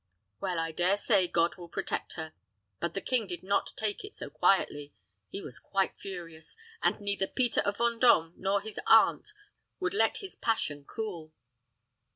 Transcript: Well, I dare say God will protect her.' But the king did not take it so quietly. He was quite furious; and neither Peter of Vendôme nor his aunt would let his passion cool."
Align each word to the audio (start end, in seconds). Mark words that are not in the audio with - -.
Well, 0.39 0.57
I 0.57 0.71
dare 0.71 0.97
say 0.97 1.27
God 1.27 1.57
will 1.57 1.69
protect 1.69 2.13
her.' 2.13 2.33
But 2.79 2.95
the 2.95 3.01
king 3.01 3.27
did 3.27 3.43
not 3.43 3.73
take 3.77 4.03
it 4.03 4.15
so 4.15 4.31
quietly. 4.31 4.95
He 5.29 5.43
was 5.43 5.59
quite 5.59 5.99
furious; 5.99 6.57
and 6.81 6.99
neither 6.99 7.27
Peter 7.27 7.61
of 7.61 7.77
Vendôme 7.77 8.33
nor 8.35 8.61
his 8.61 8.79
aunt 8.87 9.29
would 9.79 9.93
let 9.93 10.17
his 10.17 10.35
passion 10.35 10.85
cool." 10.85 11.33